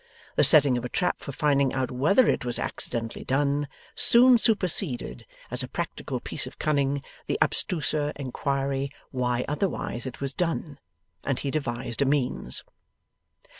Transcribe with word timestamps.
The 0.35 0.43
setting 0.43 0.79
of 0.79 0.83
a 0.83 0.89
trap 0.89 1.19
for 1.19 1.31
finding 1.31 1.73
out 1.73 1.91
whether 1.91 2.27
it 2.27 2.43
was 2.43 2.57
accidentally 2.57 3.23
done, 3.23 3.67
soon 3.93 4.39
superseded, 4.39 5.27
as 5.51 5.61
a 5.61 5.67
practical 5.67 6.19
piece 6.19 6.47
of 6.47 6.57
cunning, 6.57 7.03
the 7.27 7.37
abstruser 7.39 8.11
inquiry 8.15 8.89
why 9.11 9.45
otherwise 9.47 10.07
it 10.07 10.19
was 10.19 10.33
done. 10.33 10.79
And 11.23 11.37
he 11.37 11.51
devised 11.51 12.01
a 12.01 12.05
means. 12.05 12.63